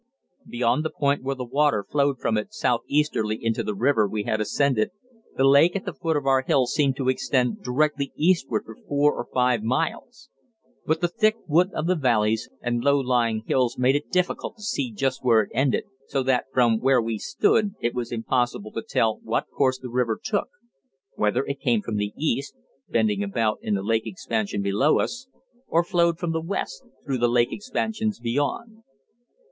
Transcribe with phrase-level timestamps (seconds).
[0.49, 4.41] Beyond the point where the water flowed from it southeasterly into the river we had
[4.41, 4.89] ascended,
[5.37, 9.11] the lake at the foot of our hill seemed to extend directly eastward for four
[9.23, 10.31] for five miles;
[10.87, 14.63] but the thick wood of the valleys and low lying hills made it difficult to
[14.63, 18.81] see just where it ended, so that from where we stood it was impossible to
[18.81, 20.49] tell what course the river took
[21.13, 22.55] whether it came from the east,
[22.89, 25.27] bending about in the lake expansion below us,
[25.67, 28.81] or flowed from the west through the lake expansions beyond.